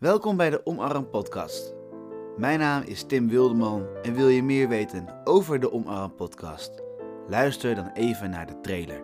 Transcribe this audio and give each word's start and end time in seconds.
Welkom 0.00 0.36
bij 0.36 0.50
de 0.50 0.66
Omarm 0.66 1.10
Podcast. 1.10 1.74
Mijn 2.36 2.58
naam 2.58 2.82
is 2.82 3.02
Tim 3.02 3.28
Wildeman 3.28 3.86
en 4.02 4.14
wil 4.14 4.28
je 4.28 4.42
meer 4.42 4.68
weten 4.68 5.20
over 5.24 5.60
de 5.60 5.72
Omarm 5.72 6.14
Podcast? 6.14 6.82
Luister 7.28 7.74
dan 7.74 7.90
even 7.94 8.30
naar 8.30 8.46
de 8.46 8.60
trailer. 8.60 9.02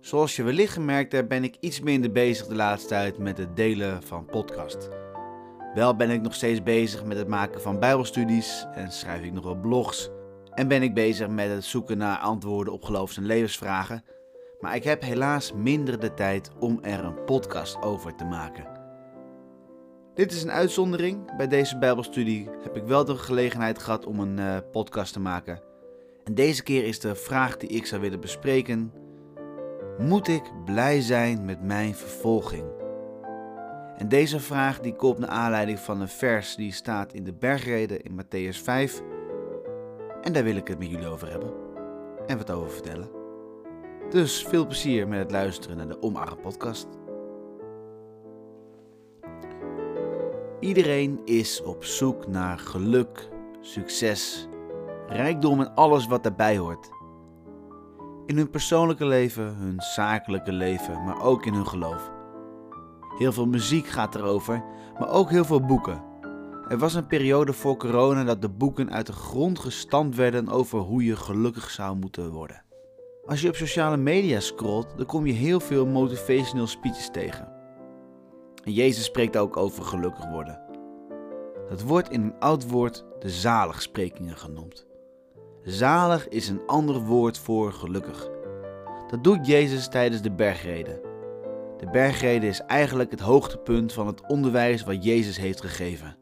Zoals 0.00 0.36
je 0.36 0.42
wellicht 0.42 0.72
gemerkt 0.72 1.12
hebt, 1.12 1.28
ben 1.28 1.44
ik 1.44 1.56
iets 1.60 1.80
minder 1.80 2.12
bezig 2.12 2.46
de 2.46 2.54
laatste 2.54 2.88
tijd 2.88 3.18
met 3.18 3.38
het 3.38 3.56
delen 3.56 4.02
van 4.02 4.24
podcast. 4.24 4.88
Wel 5.74 5.96
ben 5.96 6.10
ik 6.10 6.22
nog 6.22 6.34
steeds 6.34 6.62
bezig 6.62 7.04
met 7.04 7.18
het 7.18 7.28
maken 7.28 7.60
van 7.60 7.78
Bijbelstudies 7.78 8.66
en 8.72 8.92
schrijf 8.92 9.22
ik 9.22 9.32
nog 9.32 9.44
wel 9.44 9.60
blogs. 9.60 10.10
En 10.50 10.68
ben 10.68 10.82
ik 10.82 10.94
bezig 10.94 11.28
met 11.28 11.50
het 11.50 11.64
zoeken 11.64 11.98
naar 11.98 12.18
antwoorden 12.18 12.72
op 12.72 12.84
geloofs- 12.84 13.16
en 13.16 13.26
levensvragen 13.26 14.04
maar 14.60 14.74
ik 14.74 14.84
heb 14.84 15.02
helaas 15.02 15.52
minder 15.52 16.00
de 16.00 16.14
tijd 16.14 16.50
om 16.58 16.78
er 16.82 17.04
een 17.04 17.24
podcast 17.24 17.82
over 17.82 18.16
te 18.16 18.24
maken. 18.24 18.78
Dit 20.14 20.32
is 20.32 20.42
een 20.42 20.50
uitzondering. 20.50 21.36
Bij 21.36 21.48
deze 21.48 21.78
Bijbelstudie 21.78 22.48
heb 22.62 22.76
ik 22.76 22.84
wel 22.84 23.04
de 23.04 23.16
gelegenheid 23.16 23.78
gehad 23.78 24.06
om 24.06 24.20
een 24.20 24.38
uh, 24.38 24.56
podcast 24.72 25.12
te 25.12 25.20
maken. 25.20 25.62
En 26.24 26.34
deze 26.34 26.62
keer 26.62 26.84
is 26.84 27.00
de 27.00 27.14
vraag 27.14 27.56
die 27.56 27.68
ik 27.68 27.86
zou 27.86 28.00
willen 28.00 28.20
bespreken: 28.20 28.92
Moet 29.98 30.28
ik 30.28 30.52
blij 30.64 31.00
zijn 31.00 31.44
met 31.44 31.62
mijn 31.62 31.94
vervolging? 31.94 32.64
En 33.96 34.08
deze 34.08 34.40
vraag 34.40 34.80
die 34.80 34.94
komt 34.94 35.18
naar 35.18 35.28
aanleiding 35.28 35.78
van 35.78 36.00
een 36.00 36.08
vers 36.08 36.56
die 36.56 36.72
staat 36.72 37.12
in 37.12 37.24
de 37.24 37.32
bergreden 37.32 38.02
in 38.02 38.22
Matthäus 38.22 38.62
5. 38.62 39.02
En 40.22 40.32
daar 40.32 40.44
wil 40.44 40.56
ik 40.56 40.68
het 40.68 40.78
met 40.78 40.90
jullie 40.90 41.08
over 41.08 41.30
hebben 41.30 41.52
en 42.26 42.36
wat 42.36 42.50
over 42.50 42.70
vertellen. 42.70 43.19
Dus 44.10 44.42
veel 44.42 44.66
plezier 44.66 45.08
met 45.08 45.18
het 45.18 45.30
luisteren 45.30 45.76
naar 45.76 45.88
de 45.88 46.02
Omarm 46.02 46.40
podcast. 46.40 46.86
Iedereen 50.60 51.20
is 51.24 51.62
op 51.62 51.84
zoek 51.84 52.26
naar 52.26 52.58
geluk, 52.58 53.28
succes, 53.60 54.48
rijkdom 55.06 55.60
en 55.60 55.74
alles 55.74 56.06
wat 56.06 56.22
daarbij 56.22 56.58
hoort. 56.58 56.90
In 58.26 58.36
hun 58.36 58.50
persoonlijke 58.50 59.06
leven, 59.06 59.54
hun 59.54 59.80
zakelijke 59.80 60.52
leven, 60.52 61.04
maar 61.04 61.22
ook 61.22 61.46
in 61.46 61.54
hun 61.54 61.66
geloof. 61.66 62.10
Heel 63.18 63.32
veel 63.32 63.46
muziek 63.46 63.86
gaat 63.86 64.14
erover, 64.14 64.64
maar 64.98 65.08
ook 65.08 65.30
heel 65.30 65.44
veel 65.44 65.64
boeken. 65.64 66.02
Er 66.68 66.78
was 66.78 66.94
een 66.94 67.06
periode 67.06 67.52
voor 67.52 67.76
corona 67.76 68.24
dat 68.24 68.42
de 68.42 68.50
boeken 68.50 68.90
uit 68.90 69.06
de 69.06 69.12
grond 69.12 69.58
gestampt 69.58 70.16
werden 70.16 70.48
over 70.48 70.78
hoe 70.78 71.04
je 71.04 71.16
gelukkig 71.16 71.70
zou 71.70 71.96
moeten 71.96 72.30
worden. 72.30 72.68
Als 73.30 73.40
je 73.40 73.48
op 73.48 73.56
sociale 73.56 73.96
media 73.96 74.40
scrolt, 74.40 74.86
dan 74.96 75.06
kom 75.06 75.26
je 75.26 75.32
heel 75.32 75.60
veel 75.60 75.86
motivational 75.86 76.66
speeches 76.66 77.10
tegen. 77.10 77.52
En 78.64 78.72
Jezus 78.72 79.04
spreekt 79.04 79.36
ook 79.36 79.56
over 79.56 79.84
gelukkig 79.84 80.30
worden. 80.30 80.60
Dat 81.68 81.82
wordt 81.82 82.10
in 82.10 82.22
een 82.22 82.38
oud 82.38 82.68
woord 82.68 83.04
de 83.18 83.30
zaligsprekingen 83.30 84.36
genoemd. 84.36 84.86
Zalig 85.62 86.28
is 86.28 86.48
een 86.48 86.60
ander 86.66 87.00
woord 87.00 87.38
voor 87.38 87.72
gelukkig. 87.72 88.28
Dat 89.08 89.24
doet 89.24 89.46
Jezus 89.46 89.88
tijdens 89.88 90.22
de 90.22 90.32
bergreden. 90.32 91.00
De 91.76 91.90
bergreden 91.92 92.48
is 92.48 92.60
eigenlijk 92.60 93.10
het 93.10 93.20
hoogtepunt 93.20 93.92
van 93.92 94.06
het 94.06 94.26
onderwijs 94.26 94.84
wat 94.84 95.04
Jezus 95.04 95.36
heeft 95.36 95.60
gegeven. 95.60 96.16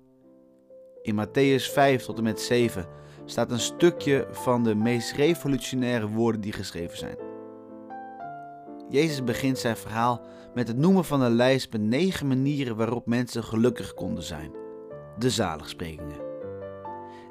In 1.03 1.27
Matthäus 1.27 1.73
5 1.73 2.05
tot 2.05 2.19
en 2.19 2.25
met 2.25 2.41
7 2.41 2.87
staat 3.31 3.51
een 3.51 3.61
stukje 3.61 4.29
van 4.31 4.65
de 4.65 4.75
meest 4.75 5.13
revolutionaire 5.13 6.09
woorden 6.09 6.41
die 6.41 6.53
geschreven 6.53 6.99
zijn. 6.99 7.17
Jezus 8.89 9.25
begint 9.25 9.59
zijn 9.59 9.77
verhaal 9.77 10.23
met 10.55 10.69
het 10.69 10.77
noemen 10.77 11.05
van 11.05 11.21
een 11.21 11.35
lijst 11.35 11.73
met 11.73 11.81
negen 11.81 12.27
manieren 12.27 12.77
waarop 12.77 13.07
mensen 13.07 13.45
gelukkig 13.45 13.95
konden 13.95 14.25
zijn. 14.25 14.53
De 15.19 15.31
zaligsprekingen. 15.31 16.27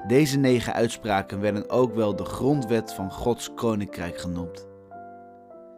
Deze 0.07 0.37
negen 0.37 0.73
uitspraken 0.73 1.39
werden 1.39 1.69
ook 1.69 1.95
wel 1.95 2.15
de 2.15 2.25
grondwet 2.25 2.93
van 2.93 3.11
Gods 3.11 3.53
koninkrijk 3.53 4.17
genoemd. 4.17 4.67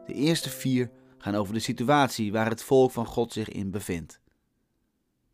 De 0.05 0.13
eerste 0.13 0.49
vier 0.49 0.91
gaan 1.17 1.35
over 1.35 1.53
de 1.53 1.59
situatie 1.59 2.31
waar 2.31 2.49
het 2.49 2.63
volk 2.63 2.91
van 2.91 3.05
God 3.05 3.33
zich 3.33 3.49
in 3.49 3.71
bevindt. 3.71 4.21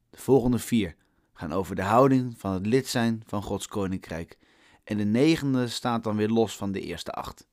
De 0.09 0.17
volgende 0.17 0.59
vier 0.59 0.95
gaan 1.33 1.53
over 1.53 1.75
de 1.75 1.83
houding 1.83 2.33
van 2.37 2.53
het 2.53 2.65
lid 2.65 2.87
zijn 2.87 3.23
van 3.25 3.43
Gods 3.43 3.67
koninkrijk 3.67 4.37
en 4.85 4.97
de 4.97 5.03
negende 5.03 5.67
staat 5.67 6.03
dan 6.03 6.15
weer 6.15 6.29
los 6.29 6.57
van 6.57 6.71
de 6.71 6.81
eerste 6.81 7.11
acht. 7.11 7.47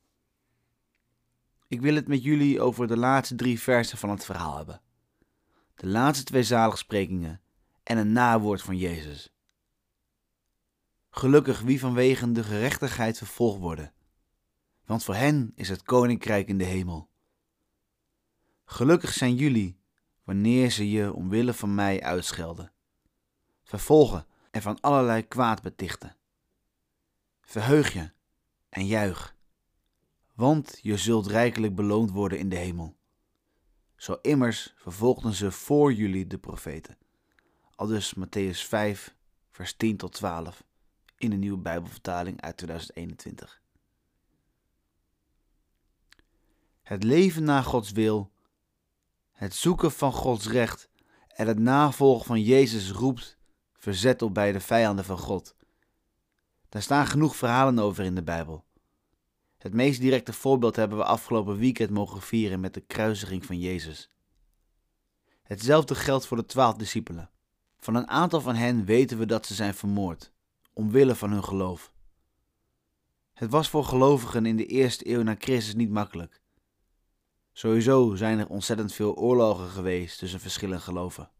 Ik 1.67 1.81
wil 1.81 1.95
het 1.95 2.07
met 2.07 2.23
jullie 2.23 2.61
over 2.61 2.87
de 2.87 2.97
laatste 2.97 3.35
drie 3.35 3.59
versen 3.59 3.97
van 3.97 4.09
het 4.09 4.25
verhaal 4.25 4.57
hebben. 4.57 4.81
De 5.75 5.87
laatste 5.87 6.23
twee 6.23 6.43
zaligsprekingen 6.43 7.41
en 7.83 7.97
een 7.97 8.11
nawoord 8.11 8.61
van 8.61 8.77
Jezus. 8.77 9.33
Gelukkig 11.09 11.61
wie 11.61 11.79
vanwege 11.79 12.31
de 12.31 12.43
gerechtigheid 12.43 13.17
vervolgd 13.17 13.59
worden, 13.59 13.93
want 14.85 15.03
voor 15.03 15.15
hen 15.15 15.51
is 15.55 15.69
het 15.69 15.83
koninkrijk 15.83 16.47
in 16.47 16.57
de 16.57 16.63
hemel. 16.63 17.09
Gelukkig 18.65 19.13
zijn 19.13 19.35
jullie 19.35 19.79
wanneer 20.23 20.71
ze 20.71 20.89
je 20.89 21.13
omwille 21.13 21.53
van 21.53 21.75
mij 21.75 22.01
uitschelden, 22.01 22.71
vervolgen 23.63 24.25
en 24.51 24.61
van 24.61 24.79
allerlei 24.79 25.27
kwaad 25.27 25.61
betichten. 25.61 26.15
Verheug 27.45 27.93
je 27.93 28.11
en 28.69 28.85
juich, 28.85 29.35
want 30.35 30.79
je 30.81 30.97
zult 30.97 31.27
rijkelijk 31.27 31.75
beloond 31.75 32.11
worden 32.11 32.39
in 32.39 32.49
de 32.49 32.55
hemel. 32.55 32.95
Zo 33.95 34.17
immers 34.21 34.73
vervolgden 34.75 35.33
ze 35.33 35.51
voor 35.51 35.93
jullie 35.93 36.27
de 36.27 36.37
profeten. 36.37 36.97
Al 37.75 37.87
dus 37.87 38.15
Matthäus 38.19 38.67
5, 38.67 39.15
vers 39.51 39.73
10 39.73 39.97
tot 39.97 40.13
12 40.13 40.63
in 41.17 41.29
de 41.29 41.35
nieuwe 41.35 41.57
Bijbelvertaling 41.57 42.41
uit 42.41 42.57
2021. 42.57 43.61
Het 46.81 47.03
leven 47.03 47.43
naar 47.43 47.63
Gods 47.63 47.91
wil, 47.91 48.31
het 49.31 49.53
zoeken 49.53 49.91
van 49.91 50.11
Gods 50.11 50.47
recht 50.47 50.89
en 51.27 51.47
het 51.47 51.59
navolgen 51.59 52.25
van 52.25 52.41
Jezus 52.41 52.91
roept 52.91 53.37
verzet 53.73 54.21
op 54.21 54.33
bij 54.33 54.51
de 54.51 54.59
vijanden 54.59 55.05
van 55.05 55.17
God 55.17 55.55
daar 56.73 56.81
staan 56.81 57.07
genoeg 57.07 57.35
verhalen 57.35 57.79
over 57.79 58.03
in 58.03 58.15
de 58.15 58.23
Bijbel. 58.23 58.65
Het 59.57 59.73
meest 59.73 60.01
directe 60.01 60.33
voorbeeld 60.33 60.75
hebben 60.75 60.97
we 60.97 61.03
afgelopen 61.03 61.57
weekend 61.57 61.89
mogen 61.89 62.21
vieren 62.21 62.59
met 62.59 62.73
de 62.73 62.81
kruisiging 62.81 63.45
van 63.45 63.59
Jezus. 63.59 64.11
Hetzelfde 65.43 65.95
geldt 65.95 66.27
voor 66.27 66.37
de 66.37 66.45
twaalf 66.45 66.75
discipelen. 66.75 67.29
Van 67.79 67.95
een 67.95 68.07
aantal 68.07 68.41
van 68.41 68.55
hen 68.55 68.85
weten 68.85 69.17
we 69.17 69.25
dat 69.25 69.45
ze 69.45 69.53
zijn 69.53 69.73
vermoord, 69.73 70.31
omwille 70.73 71.15
van 71.15 71.31
hun 71.31 71.43
geloof. 71.43 71.93
Het 73.33 73.51
was 73.51 73.69
voor 73.69 73.85
gelovigen 73.85 74.45
in 74.45 74.57
de 74.57 74.65
eerste 74.65 75.09
eeuw 75.09 75.21
na 75.21 75.35
Christus 75.39 75.75
niet 75.75 75.91
makkelijk. 75.91 76.41
Sowieso 77.51 78.15
zijn 78.15 78.39
er 78.39 78.49
ontzettend 78.49 78.93
veel 78.93 79.15
oorlogen 79.15 79.69
geweest 79.69 80.19
tussen 80.19 80.39
verschillende 80.39 80.81
geloven. 80.81 81.31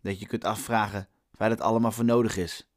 Dat 0.00 0.20
je 0.20 0.26
kunt 0.26 0.44
afvragen 0.44 1.08
waar 1.30 1.48
dat 1.48 1.60
allemaal 1.60 1.92
voor 1.92 2.04
nodig 2.04 2.36
is. 2.36 2.68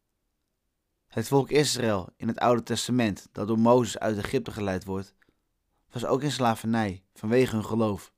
Het 1.12 1.28
volk 1.28 1.50
Israël 1.50 2.10
in 2.18 2.28
het 2.28 2.40
Oude 2.40 2.64
Testament, 2.64 3.28
dat 3.32 3.48
door 3.48 3.60
Mozes 3.60 3.98
uit 3.98 4.18
Egypte 4.18 4.52
geleid 4.52 4.86
wordt, 4.86 5.16
was 5.90 6.06
ook 6.06 6.22
in 6.22 6.32
slavernij 6.32 7.04
vanwege 7.14 7.56
hun 7.56 7.66
geloof. 7.66 8.14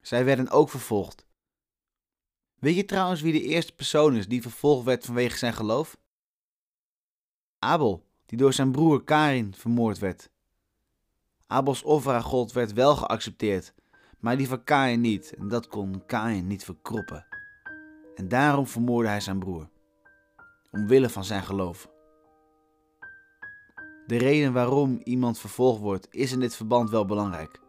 Zij 0.00 0.24
werden 0.24 0.50
ook 0.50 0.70
vervolgd. 0.70 1.26
Weet 2.58 2.76
je 2.76 2.84
trouwens 2.84 3.20
wie 3.20 3.32
de 3.32 3.42
eerste 3.42 3.74
persoon 3.74 4.16
is 4.16 4.28
die 4.28 4.42
vervolgd 4.42 4.84
werd 4.84 5.04
vanwege 5.04 5.36
zijn 5.36 5.54
geloof? 5.54 5.98
Abel, 7.58 8.06
die 8.26 8.38
door 8.38 8.52
zijn 8.52 8.72
broer 8.72 9.04
Karin 9.04 9.54
vermoord 9.54 9.98
werd. 9.98 10.30
Abels 11.46 11.82
offer 11.82 12.14
aan 12.14 12.22
God 12.22 12.52
werd 12.52 12.72
wel 12.72 12.96
geaccepteerd, 12.96 13.74
maar 14.18 14.36
die 14.36 14.48
van 14.48 14.64
Kain 14.64 15.00
niet, 15.00 15.34
en 15.34 15.48
dat 15.48 15.68
kon 15.68 16.06
Kain 16.06 16.46
niet 16.46 16.64
verkroppen. 16.64 17.26
En 18.14 18.28
daarom 18.28 18.66
vermoordde 18.66 19.10
hij 19.10 19.20
zijn 19.20 19.38
broer 19.38 19.68
omwille 20.70 21.08
van 21.08 21.24
zijn 21.24 21.42
geloof. 21.42 21.88
De 24.06 24.16
reden 24.16 24.52
waarom 24.52 25.00
iemand 25.04 25.38
vervolgd 25.38 25.80
wordt 25.80 26.06
is 26.10 26.32
in 26.32 26.40
dit 26.40 26.56
verband 26.56 26.90
wel 26.90 27.04
belangrijk. 27.04 27.60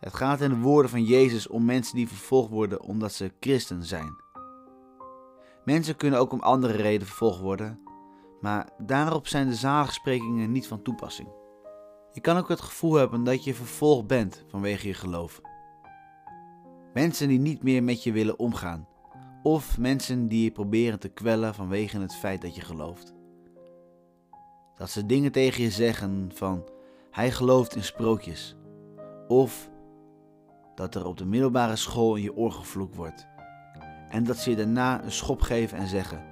Het 0.00 0.14
gaat 0.14 0.40
in 0.40 0.50
de 0.50 0.58
woorden 0.58 0.90
van 0.90 1.04
Jezus 1.04 1.48
om 1.48 1.64
mensen 1.64 1.96
die 1.96 2.08
vervolgd 2.08 2.50
worden 2.50 2.80
omdat 2.82 3.12
ze 3.12 3.32
christen 3.40 3.84
zijn. 3.84 4.16
Mensen 5.64 5.96
kunnen 5.96 6.18
ook 6.18 6.32
om 6.32 6.40
andere 6.40 6.76
redenen 6.76 7.06
vervolgd 7.06 7.40
worden, 7.40 7.80
maar 8.40 8.68
daarop 8.78 9.26
zijn 9.26 9.48
de 9.48 9.54
zaligsprekingen 9.54 10.52
niet 10.52 10.66
van 10.66 10.82
toepassing. 10.82 11.28
Je 12.12 12.20
kan 12.20 12.36
ook 12.36 12.48
het 12.48 12.60
gevoel 12.60 12.94
hebben 12.94 13.24
dat 13.24 13.44
je 13.44 13.54
vervolgd 13.54 14.06
bent 14.06 14.44
vanwege 14.48 14.86
je 14.86 14.94
geloof. 14.94 15.40
Mensen 16.94 17.28
die 17.28 17.38
niet 17.38 17.62
meer 17.62 17.82
met 17.82 18.02
je 18.02 18.12
willen 18.12 18.38
omgaan, 18.38 18.88
of 19.42 19.78
mensen 19.78 20.28
die 20.28 20.44
je 20.44 20.50
proberen 20.50 20.98
te 20.98 21.08
kwellen 21.08 21.54
vanwege 21.54 22.00
het 22.00 22.14
feit 22.14 22.42
dat 22.42 22.54
je 22.54 22.60
gelooft. 22.60 23.14
Dat 24.74 24.90
ze 24.90 25.06
dingen 25.06 25.32
tegen 25.32 25.62
je 25.62 25.70
zeggen 25.70 26.30
van 26.34 26.64
hij 27.10 27.30
gelooft 27.30 27.76
in 27.76 27.84
sprookjes. 27.84 28.56
Of 29.28 29.70
dat 30.74 30.94
er 30.94 31.06
op 31.06 31.16
de 31.16 31.24
middelbare 31.24 31.76
school 31.76 32.14
in 32.14 32.22
je 32.22 32.36
oor 32.36 32.52
gevloekt 32.52 32.94
wordt. 32.94 33.28
En 34.08 34.24
dat 34.24 34.36
ze 34.36 34.50
je 34.50 34.56
daarna 34.56 35.04
een 35.04 35.12
schop 35.12 35.40
geven 35.40 35.78
en 35.78 35.88
zeggen: 35.88 36.24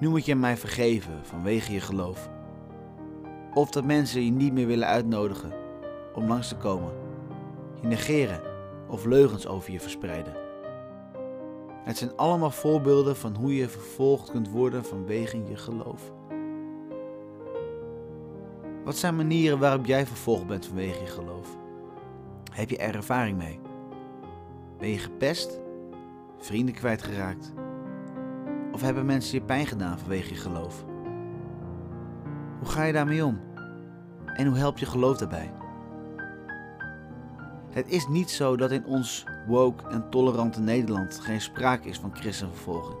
Nu 0.00 0.08
moet 0.08 0.24
je 0.24 0.34
mij 0.34 0.56
vergeven 0.56 1.26
vanwege 1.26 1.72
je 1.72 1.80
geloof. 1.80 2.30
Of 3.54 3.70
dat 3.70 3.84
mensen 3.84 4.24
je 4.24 4.30
niet 4.30 4.52
meer 4.52 4.66
willen 4.66 4.88
uitnodigen 4.88 5.52
om 6.14 6.26
langs 6.28 6.48
te 6.48 6.56
komen, 6.56 6.92
je 7.80 7.86
negeren 7.86 8.42
of 8.88 9.04
leugens 9.04 9.46
over 9.46 9.72
je 9.72 9.80
verspreiden. 9.80 10.43
Het 11.84 11.96
zijn 11.96 12.16
allemaal 12.16 12.50
voorbeelden 12.50 13.16
van 13.16 13.34
hoe 13.34 13.54
je 13.54 13.68
vervolgd 13.68 14.30
kunt 14.30 14.50
worden 14.50 14.84
vanwege 14.84 15.44
je 15.48 15.56
geloof. 15.56 16.12
Wat 18.84 18.96
zijn 18.96 19.16
manieren 19.16 19.58
waarop 19.58 19.86
jij 19.86 20.06
vervolgd 20.06 20.46
bent 20.46 20.66
vanwege 20.66 21.00
je 21.00 21.06
geloof? 21.06 21.56
Heb 22.52 22.70
je 22.70 22.78
er 22.78 22.94
ervaring 22.94 23.38
mee? 23.38 23.60
Ben 24.78 24.88
je 24.88 24.98
gepest? 24.98 25.60
Vrienden 26.38 26.74
kwijtgeraakt? 26.74 27.52
Of 28.72 28.80
hebben 28.80 29.06
mensen 29.06 29.38
je 29.38 29.44
pijn 29.44 29.66
gedaan 29.66 29.98
vanwege 29.98 30.28
je 30.28 30.40
geloof? 30.40 30.84
Hoe 32.58 32.68
ga 32.68 32.84
je 32.84 32.92
daarmee 32.92 33.24
om? 33.24 33.40
En 34.24 34.46
hoe 34.46 34.56
helpt 34.56 34.80
je 34.80 34.86
geloof 34.86 35.16
daarbij? 35.16 35.52
Het 37.70 37.88
is 37.88 38.06
niet 38.06 38.30
zo 38.30 38.56
dat 38.56 38.70
in 38.70 38.86
ons 38.86 39.24
woke 39.46 39.88
en 39.88 40.10
tolerante 40.10 40.60
Nederland 40.60 41.20
geen 41.20 41.40
sprake 41.40 41.88
is 41.88 41.98
van 41.98 42.16
christenvervolging. 42.16 42.98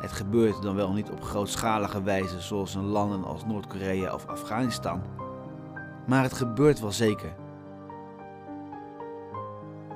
Het 0.00 0.12
gebeurt 0.12 0.62
dan 0.62 0.74
wel 0.74 0.92
niet 0.92 1.10
op 1.10 1.22
grootschalige 1.22 2.02
wijze 2.02 2.40
zoals 2.40 2.74
in 2.74 2.84
landen 2.84 3.24
als 3.24 3.44
Noord-Korea 3.44 4.14
of 4.14 4.26
Afghanistan, 4.26 5.02
maar 6.06 6.22
het 6.22 6.32
gebeurt 6.32 6.80
wel 6.80 6.92
zeker. 6.92 7.34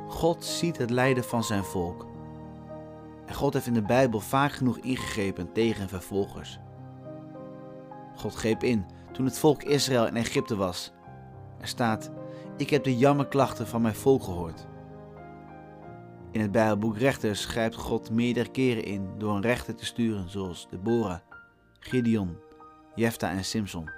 God 0.09 0.44
ziet 0.44 0.79
het 0.79 0.91
lijden 0.91 1.25
van 1.25 1.44
zijn 1.44 1.65
volk. 1.65 2.06
En 3.27 3.35
God 3.35 3.53
heeft 3.53 3.67
in 3.67 3.75
de 3.75 3.82
Bijbel 3.82 4.20
vaak 4.20 4.53
genoeg 4.53 4.79
ingegrepen 4.79 5.53
tegen 5.53 5.88
vervolgers. 5.88 6.59
God 8.17 8.35
greep 8.35 8.62
in 8.62 8.87
toen 9.12 9.25
het 9.25 9.38
volk 9.38 9.62
Israël 9.62 10.06
in 10.06 10.17
Egypte 10.17 10.56
was. 10.56 10.93
Er 11.61 11.69
staat: 11.69 12.11
Ik 12.56 12.70
heb 12.70 12.85
de 12.85 12.97
jammerklachten 12.97 13.67
van 13.67 13.82
mijn 13.82 13.94
volk 13.94 14.23
gehoord. 14.23 14.67
In 16.34 16.40
het 16.40 16.52
Bijbelboek 16.52 16.98
Rechters 16.98 17.44
grijpt 17.44 17.75
God 17.75 18.10
meerdere 18.10 18.50
keren 18.50 18.84
in 18.84 19.19
door 19.19 19.34
een 19.34 19.42
rechter 19.42 19.75
te 19.75 19.84
sturen, 19.84 20.31
zoals 20.31 20.66
Deborah, 20.70 21.19
Gideon, 21.78 22.36
Jefta 22.94 23.31
en 23.31 23.44
Simson. 23.44 23.90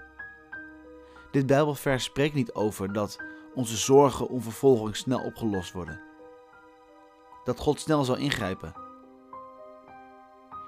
Dit 1.31 1.47
Bijbelvers 1.47 2.05
spreekt 2.05 2.35
niet 2.35 2.53
over 2.53 2.93
dat 2.93 3.23
onze 3.55 3.77
zorgen 3.77 4.29
om 4.29 4.43
vervolging 4.43 4.97
snel 4.97 5.25
opgelost 5.25 5.73
worden. 5.73 6.01
Dat 7.45 7.59
God 7.59 7.81
snel 7.81 8.05
zal 8.05 8.17
ingrijpen. 8.17 8.75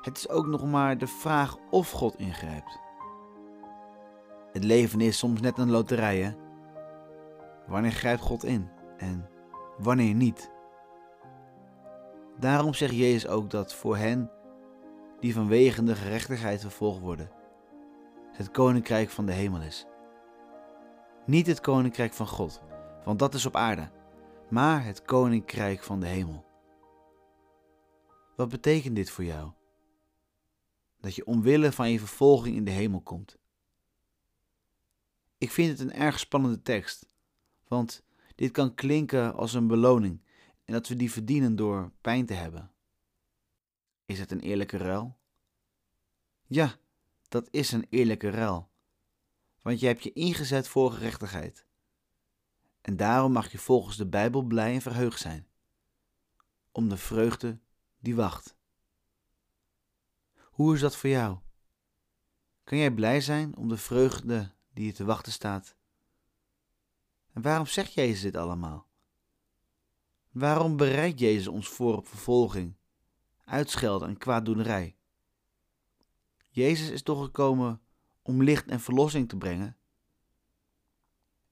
Het 0.03 0.17
is 0.17 0.29
ook 0.29 0.47
nog 0.47 0.65
maar 0.65 0.99
de 0.99 1.07
vraag 1.07 1.57
of 1.71 1.91
God 1.91 2.19
ingrijpt. 2.19 2.79
Het 4.53 4.65
leven 4.65 5.01
is 5.01 5.19
soms 5.19 5.41
net 5.41 5.59
een 5.59 5.71
loterij, 5.71 6.19
hè? 6.19 6.33
Wanneer 7.67 7.93
grijpt 7.93 8.23
God 8.23 8.45
in 8.45 8.71
en 8.97 9.29
wanneer 9.79 10.15
niet? 10.15 10.57
Daarom 12.39 12.75
zegt 12.75 12.95
Jezus 12.95 13.27
ook 13.27 13.51
dat 13.51 13.75
voor 13.75 13.97
hen 13.97 14.31
die 15.21 15.35
vanwege 15.35 15.83
de 15.83 15.95
gerechtigheid 15.95 16.61
vervolgd 16.61 17.01
worden, 17.01 17.31
het 18.33 18.51
koninkrijk 18.51 19.11
van 19.11 19.27
de 19.27 19.33
hemel 19.33 19.61
is. 19.61 19.87
Niet 21.27 21.47
het 21.47 21.61
koninkrijk 21.61 22.13
van 22.13 22.27
God, 22.27 22.63
want 23.05 23.19
dat 23.19 23.35
is 23.35 23.47
op 23.47 23.57
aarde, 23.57 23.91
maar 24.51 24.85
het 24.85 25.03
koninkrijk 25.03 25.83
van 25.83 26.01
de 26.01 26.07
hemel. 26.07 26.47
Wat 28.37 28.49
betekent 28.49 28.97
dit 28.97 29.11
voor 29.11 29.25
jou? 29.25 29.53
Dat 31.01 31.15
je 31.15 31.27
omwille 31.27 31.73
van 31.73 31.91
je 31.91 31.99
vervolging 31.99 32.57
in 32.57 32.65
de 32.65 32.71
hemel 32.71 33.01
komt. 33.01 33.39
Ik 35.39 35.51
vind 35.51 35.79
het 35.79 35.81
een 35.81 36.01
erg 36.01 36.19
spannende 36.19 36.63
tekst, 36.63 37.09
want 37.69 38.05
dit 38.35 38.51
kan 38.51 38.75
klinken 38.75 39.35
als 39.35 39.55
een 39.55 39.67
beloning 39.67 40.27
en 40.69 40.75
dat 40.75 40.89
we 40.89 40.97
die 40.97 41.13
verdienen 41.13 41.57
door 41.57 41.93
pijn 42.01 42.27
te 42.27 42.35
hebben. 42.35 42.73
Is 44.05 44.19
het 44.19 44.31
een 44.31 44.41
eerlijke 44.41 44.77
ruil? 44.77 45.19
Ja, 46.47 46.77
dat 47.29 47.49
is 47.51 47.73
een 47.73 47.87
eerlijke 47.91 48.31
ruil, 48.31 48.71
want 49.63 49.81
je 49.81 49.87
hebt 49.87 50.03
je 50.03 50.13
ingezet 50.13 50.69
voor 50.69 50.93
gerechtigheid. 50.93 51.67
En 52.81 52.97
daarom 52.97 53.33
mag 53.33 53.53
je 53.53 53.59
volgens 53.59 53.97
de 53.97 54.07
Bijbel 54.07 54.43
blij 54.43 54.75
en 54.75 54.81
verheugd 54.81 55.21
zijn, 55.21 55.47
om 56.73 56.89
de 56.89 56.97
vreugde 56.97 57.59
die 57.99 58.15
wacht. 58.15 58.57
Hoe 60.39 60.75
is 60.75 60.81
dat 60.81 60.97
voor 60.97 61.11
jou? 61.11 61.39
Kan 62.65 62.79
jij 62.79 62.91
blij 62.91 63.21
zijn 63.21 63.57
om 63.57 63.69
de 63.69 63.77
vreugde 63.77 64.53
die 64.73 64.87
je 64.87 64.93
te 64.93 65.05
wachten 65.05 65.33
staat? 65.33 65.77
En 67.33 67.43
waarom 67.43 67.67
zegt 67.67 67.93
Jezus 67.93 68.21
dit 68.21 68.37
allemaal? 68.37 68.88
Waarom 70.39 70.77
bereidt 70.77 71.19
Jezus 71.19 71.49
ons 71.49 71.69
voor 71.69 71.97
op 71.97 72.07
vervolging, 72.07 72.75
uitschelden 73.45 74.09
en 74.09 74.19
kwaaddoenerij? 74.19 74.97
Jezus 76.51 76.91
is 76.91 77.03
toch 77.03 77.25
gekomen 77.25 77.81
om 78.23 78.43
licht 78.43 78.67
en 78.67 78.81
verlossing 78.81 79.29
te 79.29 79.37
brengen? 79.37 79.77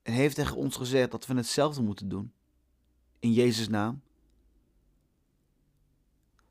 En 0.02 0.12
heeft 0.12 0.34
tegen 0.34 0.56
ons 0.56 0.76
gezegd 0.76 1.10
dat 1.10 1.26
we 1.26 1.34
hetzelfde 1.34 1.82
moeten 1.82 2.08
doen? 2.08 2.32
In 3.18 3.32
Jezus' 3.32 3.68
naam? 3.68 4.02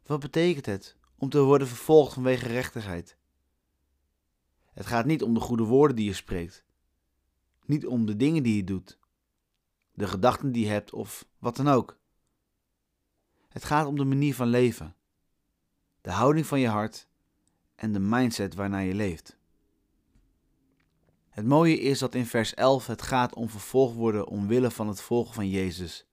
Wat 0.03 0.19
betekent 0.19 0.65
het 0.65 0.97
om 1.15 1.29
te 1.29 1.39
worden 1.39 1.67
vervolgd 1.67 2.13
vanwege 2.13 2.47
rechtigheid? 2.47 3.17
Het 4.73 4.85
gaat 4.85 5.05
niet 5.05 5.23
om 5.23 5.33
de 5.33 5.39
goede 5.39 5.63
woorden 5.63 5.95
die 5.95 6.05
je 6.05 6.13
spreekt, 6.13 6.65
niet 7.65 7.85
om 7.85 8.05
de 8.05 8.15
dingen 8.15 8.43
die 8.43 8.55
je 8.55 8.63
doet, 8.63 8.99
de 9.93 10.07
gedachten 10.07 10.51
die 10.51 10.65
je 10.65 10.71
hebt 10.71 10.93
of 10.93 11.27
wat 11.39 11.55
dan 11.55 11.67
ook. 11.67 12.03
Het 13.55 13.65
gaat 13.65 13.87
om 13.87 13.97
de 13.97 14.05
manier 14.05 14.35
van 14.35 14.47
leven, 14.47 14.95
de 16.01 16.11
houding 16.11 16.45
van 16.45 16.59
je 16.59 16.67
hart 16.67 17.07
en 17.75 17.93
de 17.93 17.99
mindset 17.99 18.55
waarnaar 18.55 18.83
je 18.83 18.93
leeft. 18.93 19.37
Het 21.29 21.45
mooie 21.45 21.79
is 21.79 21.99
dat 21.99 22.15
in 22.15 22.25
vers 22.25 22.53
11 22.53 22.87
het 22.87 23.01
gaat 23.01 23.35
om 23.35 23.49
vervolgd 23.49 23.95
worden 23.95 24.27
omwille 24.27 24.71
van 24.71 24.87
het 24.87 25.01
volgen 25.01 25.33
van 25.33 25.49
Jezus. 25.49 26.07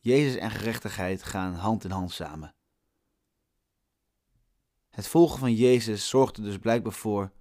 Jezus 0.00 0.36
en 0.36 0.50
gerechtigheid 0.50 1.22
gaan 1.22 1.54
hand 1.54 1.84
in 1.84 1.90
hand 1.90 2.12
samen. 2.12 2.54
Het 4.90 5.06
volgen 5.06 5.38
van 5.38 5.54
Jezus 5.54 6.08
zorgt 6.08 6.36
er 6.36 6.42
dus 6.42 6.58
blijkbaar 6.58 6.92
voor 6.92 7.32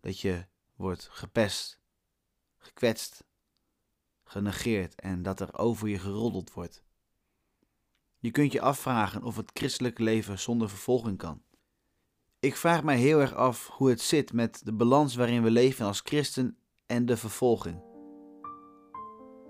dat 0.00 0.20
je 0.20 0.46
wordt 0.74 1.08
gepest, 1.10 1.80
gekwetst, 2.56 3.24
genegeerd 4.22 5.00
en 5.00 5.22
dat 5.22 5.40
er 5.40 5.58
over 5.58 5.88
je 5.88 5.98
geroddeld 5.98 6.52
wordt. 6.52 6.84
Je 8.24 8.30
kunt 8.30 8.52
je 8.52 8.60
afvragen 8.60 9.22
of 9.22 9.36
het 9.36 9.50
christelijke 9.54 10.02
leven 10.02 10.38
zonder 10.38 10.68
vervolging 10.68 11.18
kan. 11.18 11.42
Ik 12.40 12.56
vraag 12.56 12.82
mij 12.82 12.96
heel 12.96 13.20
erg 13.20 13.34
af 13.34 13.68
hoe 13.68 13.88
het 13.88 14.00
zit 14.00 14.32
met 14.32 14.60
de 14.64 14.72
balans 14.72 15.14
waarin 15.14 15.42
we 15.42 15.50
leven 15.50 15.86
als 15.86 16.00
christen 16.00 16.56
en 16.86 17.06
de 17.06 17.16
vervolging. 17.16 17.82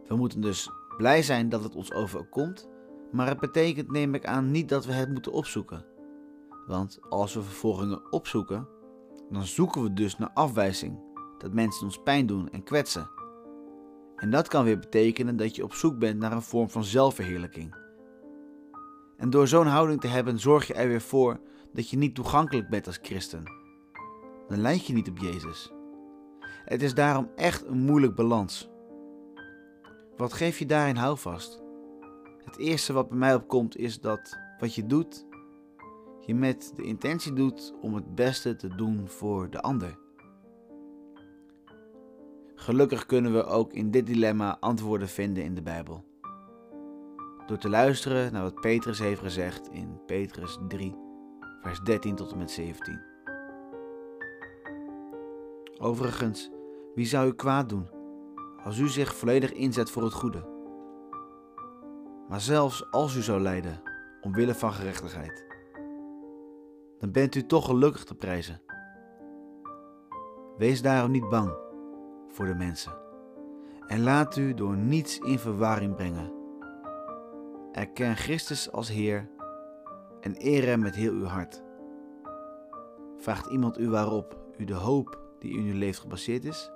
We 0.06 0.16
moeten 0.16 0.40
dus 0.40 0.70
blij 0.96 1.22
zijn 1.22 1.48
dat 1.48 1.62
het 1.62 1.76
ons 1.76 1.92
overkomt, 1.92 2.68
maar 3.12 3.26
het 3.26 3.40
betekent, 3.40 3.90
neem 3.90 4.14
ik 4.14 4.26
aan, 4.26 4.50
niet 4.50 4.68
dat 4.68 4.84
we 4.84 4.92
het 4.92 5.10
moeten 5.12 5.32
opzoeken. 5.32 5.86
Want 6.66 6.98
als 7.08 7.34
we 7.34 7.42
vervolgingen 7.42 8.12
opzoeken, 8.12 8.68
dan 9.30 9.44
zoeken 9.44 9.82
we 9.82 9.92
dus 9.92 10.18
naar 10.18 10.30
afwijzing, 10.32 10.98
dat 11.38 11.52
mensen 11.52 11.84
ons 11.84 12.02
pijn 12.02 12.26
doen 12.26 12.50
en 12.50 12.62
kwetsen. 12.62 13.10
En 14.16 14.30
dat 14.30 14.48
kan 14.48 14.64
weer 14.64 14.78
betekenen 14.78 15.36
dat 15.36 15.56
je 15.56 15.64
op 15.64 15.72
zoek 15.72 15.98
bent 15.98 16.18
naar 16.18 16.32
een 16.32 16.42
vorm 16.42 16.70
van 16.70 16.84
zelfverheerlijking. 16.84 17.83
En 19.16 19.30
door 19.30 19.48
zo'n 19.48 19.66
houding 19.66 20.00
te 20.00 20.06
hebben, 20.06 20.38
zorg 20.38 20.66
je 20.66 20.74
er 20.74 20.88
weer 20.88 21.00
voor 21.00 21.40
dat 21.72 21.90
je 21.90 21.96
niet 21.96 22.14
toegankelijk 22.14 22.68
bent 22.68 22.86
als 22.86 22.98
christen. 23.02 23.42
Dan 24.48 24.60
lijk 24.60 24.80
je 24.80 24.92
niet 24.92 25.08
op 25.08 25.18
Jezus. 25.18 25.72
Het 26.64 26.82
is 26.82 26.94
daarom 26.94 27.30
echt 27.36 27.66
een 27.66 27.78
moeilijk 27.78 28.14
balans. 28.14 28.70
Wat 30.16 30.32
geef 30.32 30.58
je 30.58 30.66
daarin 30.66 30.96
houvast? 30.96 31.62
Het 32.44 32.58
eerste 32.58 32.92
wat 32.92 33.08
bij 33.08 33.18
mij 33.18 33.34
opkomt 33.34 33.76
is 33.76 34.00
dat 34.00 34.38
wat 34.58 34.74
je 34.74 34.86
doet, 34.86 35.26
je 36.20 36.34
met 36.34 36.72
de 36.76 36.82
intentie 36.82 37.32
doet 37.32 37.74
om 37.80 37.94
het 37.94 38.14
beste 38.14 38.56
te 38.56 38.68
doen 38.68 39.08
voor 39.08 39.50
de 39.50 39.60
ander. 39.60 39.98
Gelukkig 42.54 43.06
kunnen 43.06 43.32
we 43.32 43.44
ook 43.44 43.72
in 43.72 43.90
dit 43.90 44.06
dilemma 44.06 44.56
antwoorden 44.60 45.08
vinden 45.08 45.44
in 45.44 45.54
de 45.54 45.62
Bijbel 45.62 46.04
door 47.46 47.58
te 47.58 47.68
luisteren 47.68 48.32
naar 48.32 48.42
wat 48.42 48.60
Petrus 48.60 48.98
heeft 48.98 49.20
gezegd 49.20 49.68
in 49.68 50.00
Petrus 50.06 50.58
3, 50.68 50.96
vers 51.62 51.80
13 51.80 52.14
tot 52.14 52.32
en 52.32 52.38
met 52.38 52.50
17. 52.50 53.00
Overigens, 55.78 56.50
wie 56.94 57.06
zou 57.06 57.28
u 57.28 57.34
kwaad 57.34 57.68
doen 57.68 57.88
als 58.64 58.78
u 58.78 58.88
zich 58.88 59.14
volledig 59.14 59.52
inzet 59.52 59.90
voor 59.90 60.02
het 60.02 60.12
goede? 60.12 60.46
Maar 62.28 62.40
zelfs 62.40 62.90
als 62.90 63.16
u 63.16 63.22
zou 63.22 63.40
lijden 63.40 63.82
omwille 64.20 64.54
van 64.54 64.72
gerechtigheid, 64.72 65.44
dan 66.98 67.12
bent 67.12 67.34
u 67.34 67.46
toch 67.46 67.66
gelukkig 67.66 68.04
te 68.04 68.14
prijzen. 68.14 68.62
Wees 70.56 70.82
daarom 70.82 71.10
niet 71.10 71.28
bang 71.28 71.56
voor 72.28 72.46
de 72.46 72.54
mensen 72.54 73.02
en 73.86 74.02
laat 74.02 74.36
u 74.36 74.54
door 74.54 74.76
niets 74.76 75.18
in 75.18 75.38
verwarring 75.38 75.94
brengen. 75.94 76.33
Erken 77.74 78.16
Christus 78.16 78.72
als 78.72 78.88
Heer 78.88 79.28
en 80.20 80.34
eer 80.38 80.64
Hem 80.66 80.80
met 80.80 80.94
heel 80.94 81.12
uw 81.12 81.24
hart. 81.24 81.62
Vraagt 83.18 83.46
iemand 83.46 83.78
u 83.78 83.88
waarop 83.88 84.38
u 84.58 84.64
de 84.64 84.74
hoop 84.74 85.18
die 85.38 85.58
in 85.58 85.64
uw 85.64 85.78
leven 85.78 86.00
gebaseerd 86.00 86.44
is? 86.44 86.70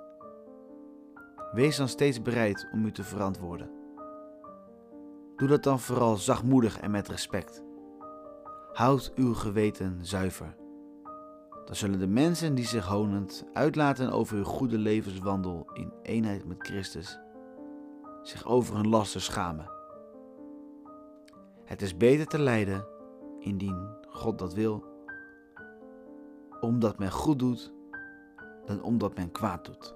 Wees 1.51 1.77
dan 1.77 1.87
steeds 1.87 2.21
bereid 2.21 2.69
om 2.73 2.85
u 2.85 2.91
te 2.91 3.03
verantwoorden. 3.03 3.71
Doe 5.35 5.47
dat 5.47 5.63
dan 5.63 5.79
vooral 5.79 6.15
zachtmoedig 6.15 6.79
en 6.79 6.91
met 6.91 7.07
respect. 7.07 7.63
Houd 8.73 9.11
uw 9.15 9.33
geweten 9.33 10.05
zuiver. 10.05 10.55
Dan 11.65 11.75
zullen 11.75 11.99
de 11.99 12.07
mensen 12.07 12.55
die 12.55 12.65
zich 12.65 12.85
honend 12.85 13.45
uitlaten 13.53 14.11
over 14.11 14.37
uw 14.37 14.43
goede 14.43 14.77
levenswandel 14.77 15.69
in 15.73 15.93
eenheid 16.01 16.45
met 16.45 16.57
Christus 16.59 17.19
zich 18.21 18.45
over 18.45 18.75
hun 18.75 18.87
lasten 18.87 19.21
schamen. 19.21 19.78
Het 21.69 21.81
is 21.81 21.97
beter 21.97 22.25
te 22.25 22.39
lijden, 22.39 22.85
indien 23.39 23.89
God 24.07 24.39
dat 24.39 24.53
wil, 24.53 24.83
omdat 26.59 26.99
men 26.99 27.11
goed 27.11 27.39
doet 27.39 27.73
dan 28.65 28.81
omdat 28.81 29.15
men 29.15 29.31
kwaad 29.31 29.65
doet. 29.65 29.95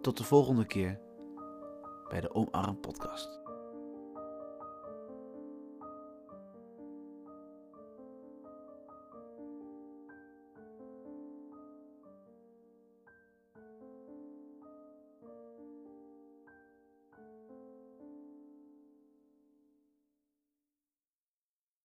Tot 0.00 0.16
de 0.16 0.24
volgende 0.24 0.66
keer 0.66 1.00
bij 2.08 2.20
de 2.20 2.34
Omarm 2.34 2.80
Podcast. 2.80 3.39